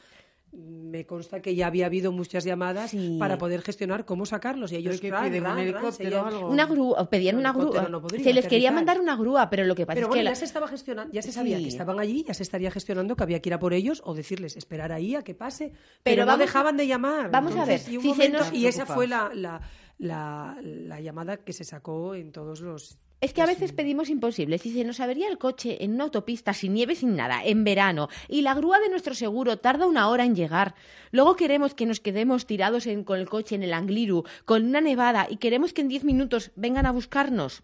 [0.52, 3.16] me consta que ya había habido muchas llamadas Sí.
[3.20, 6.26] para poder gestionar cómo sacarlos y ellos Pero que ran, un ran, helicóptero seguían- o
[6.26, 6.48] algo.
[6.50, 7.88] Una grúa, pedían una grúa.
[7.88, 10.20] no podría se les quería mandar una grúa, pero lo que pasa Pero es bueno,
[10.20, 11.62] que la- ya se estaba gestionando, ya se sabía Sí.
[11.62, 14.12] que estaban allí, ya se estaría gestionando que había que ir a por ellos o
[14.40, 15.72] decirles esperar ahí a que pase,
[16.02, 17.30] pero, Pero no dejaban de llamar.
[17.30, 19.60] vamos a ver, y, un si se momento- nos- y esa fue la, la,
[19.98, 22.98] la, la llamada que se sacó en todos los.
[23.20, 24.62] Es que a veces pedimos imposibles.
[24.62, 28.08] Si se nos avería el coche en una autopista sin nieve, sin nada, en verano,
[28.28, 30.74] y la grúa de nuestro seguro tarda una hora en llegar,
[31.10, 34.80] luego queremos que nos quedemos tirados en- con el coche en el Angliru, con una
[34.80, 37.62] nevada, y queremos que en diez minutos vengan a buscarnos.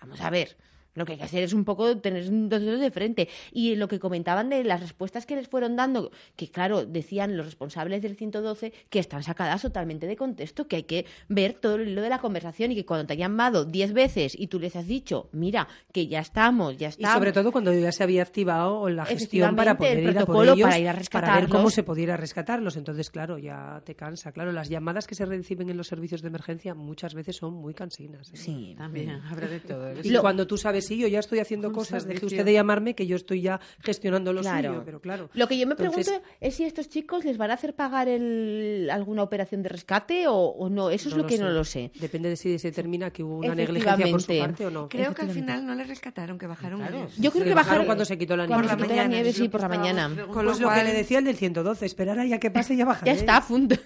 [0.00, 0.56] Vamos a ver.
[0.96, 3.28] Lo que hay que hacer es un poco tener dos dedos de frente.
[3.52, 7.46] Y lo que comentaban de las respuestas que les fueron dando, que claro, decían los
[7.46, 12.02] responsables del 112 que están sacadas totalmente de contexto, que hay que ver todo hilo
[12.02, 14.86] de la conversación y que cuando te han llamado diez veces y tú les has
[14.88, 17.14] dicho, mira, que ya estamos, ya Y estamos.
[17.14, 20.44] sobre todo cuando ya se había activado la gestión para poder el ir a por
[20.44, 21.50] ellos, para ir a ver rescatarlos.
[21.50, 22.76] cómo se pudiera rescatarlos.
[22.76, 24.32] Entonces, claro, ya te cansa.
[24.32, 27.74] Claro, las llamadas que se reciben en los servicios de emergencia muchas veces son muy
[27.74, 28.28] cansinas.
[28.32, 28.36] ¿eh?
[28.36, 28.74] Sí.
[28.78, 29.92] También, habrá de todo.
[30.02, 32.94] Y Lo- cuando tú sabes, sí, yo ya estoy haciendo cosas, deje usted de llamarme
[32.94, 34.70] que yo estoy ya gestionando lo Claro.
[34.70, 35.28] suyo, pero claro.
[35.34, 37.74] Lo que yo me Entonces, pregunto es si a estos chicos les van a hacer
[37.74, 40.90] pagar el- alguna operación de rescate o, o no.
[40.90, 41.90] Eso es lo, que no lo sé.
[42.00, 44.88] Depende de si se determina que hubo una negligencia por su parte o no.
[44.88, 47.16] Creo que al final no les rescataron, que bajaron ellos.
[47.18, 48.62] Yo creo que bajaron cuando se quitó la nieve.
[48.62, 50.08] Por la quitó la mañana, nieve, sí, lo por la mañana.
[50.08, 52.74] Con lo Pues lo que cual- le decía el del 112, esperar a que pase
[52.74, 53.12] y ya bajaré.
[53.12, 53.76] Ya está, punto.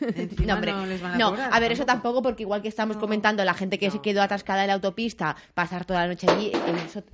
[0.47, 0.73] No, hombre.
[0.73, 2.01] no les van a No, cobrar, a ver, eso tampoco.
[2.01, 5.37] tampoco, porque igual que estamos comentando, la gente que se quedó atascada en la autopista,
[5.55, 6.51] pasar toda la noche allí,
[6.91, 7.05] eso,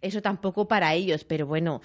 [0.00, 1.80] eso tampoco para ellos, pero bueno,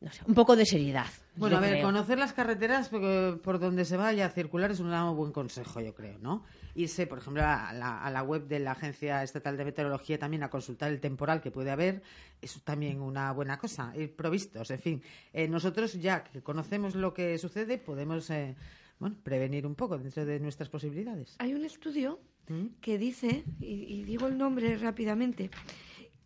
[0.00, 1.06] no sé, un poco de seriedad.
[1.36, 1.84] Bueno, a ver, creo.
[1.86, 6.18] conocer las carreteras por donde se vaya a circular es un buen consejo, yo creo,
[6.18, 6.44] ¿no?
[6.74, 10.42] Irse, por ejemplo, a la, a la web de la Agencia Estatal de Meteorología también
[10.42, 12.02] a consultar el temporal que puede haber,
[12.42, 15.02] es también una buena cosa, ir provistos, en fin.
[15.32, 18.56] Eh, nosotros ya que conocemos lo que sucede, podemos, eh,
[18.98, 21.36] bueno, prevenir un poco dentro de nuestras posibilidades.
[21.38, 22.66] Hay un estudio ¿Mm?
[22.80, 25.50] que dice, y, y digo el nombre rápidamente,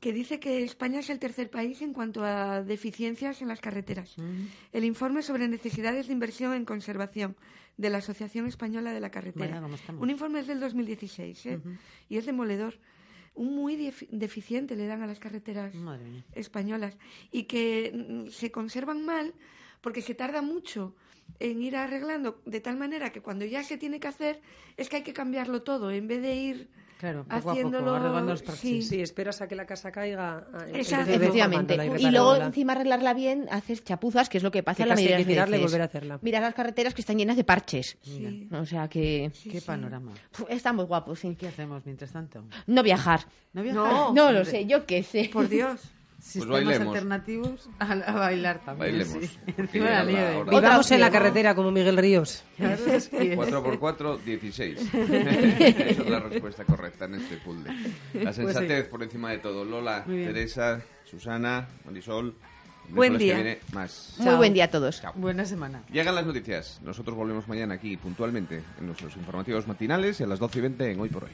[0.04, 4.14] que dice que España es el tercer país en cuanto a deficiencias en las carreteras.
[4.70, 7.36] El informe sobre necesidades de inversión en conservación
[7.78, 9.46] de la Asociación Española de la Carretera.
[10.02, 11.58] Un informe es del 2016 ¿eh?
[12.10, 12.74] y es demoledor.
[13.34, 15.74] Un muy defi- deficiente le dan a las carreteras
[16.34, 16.98] españolas
[17.32, 19.32] y que mm, se conservan mal
[19.80, 20.94] porque se tarda mucho
[21.40, 24.42] en ir arreglando de tal manera que cuando ya se tiene que hacer
[24.76, 26.68] es que hay que cambiarlo todo en vez de ir
[27.04, 27.94] Claro, poco a poco, haciéndolo...
[27.96, 28.80] arreglando los sí.
[28.80, 31.12] Si esperas a que la casa caiga, Exacto.
[31.12, 31.74] Efectivamente.
[31.76, 34.88] reformándola Y luego, encima, arreglarla bien, haces chapuzas, que es lo que pasa Que en
[34.88, 36.18] la mayoría de mirarla y volver a hacerla.
[36.22, 37.98] Mirar las carreteras que están llenas de parches.
[38.00, 38.48] Sí.
[38.52, 40.14] O sea que Qué panorama.
[40.14, 41.36] pf, estamos guapos, sí.
[41.38, 42.42] ¿Qué hacemos mientras tanto?
[42.66, 43.20] No viajar.
[43.52, 43.84] ¿No viajar?
[43.84, 44.14] No.
[44.14, 45.28] No lo sé, yo qué sé.
[45.30, 45.82] Por Dios.
[46.24, 46.88] Sistemas bailemos.
[46.94, 48.98] alternativos a, a bailar también.
[48.98, 49.24] Bailemos.
[49.30, 49.38] sí.
[49.58, 50.36] Encima la nieve.
[50.36, 50.50] hora.
[50.58, 52.42] Vivamos en la carretera como Miguel Ríos.
[52.56, 54.80] Claro, es que- 4x4, 16.
[54.94, 57.70] Esa es la respuesta correcta en este puzzle.
[58.14, 58.42] La Pues sí.
[58.42, 59.64] sensatez por encima de todo.
[59.64, 60.04] Lola.
[60.04, 62.34] Teresa, Susana, Marisol.
[62.88, 63.34] Buen que día.
[63.36, 64.14] viene, más.
[64.18, 65.00] Muy buen día a todos.
[65.00, 65.12] Chao.
[65.16, 65.82] Buena semana.
[65.90, 66.80] Llegan las noticias.
[66.82, 70.90] Nosotros volvemos mañana aquí puntualmente en nuestros informativos matinales y a las 12 y 20
[70.92, 71.30] en Hoy por Hoy.